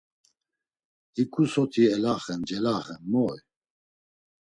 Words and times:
Hiǩu 1.15 1.43
soti 1.51 1.83
elaxen 1.95 2.41
celaxen 2.47 3.01
moy… 3.11 3.39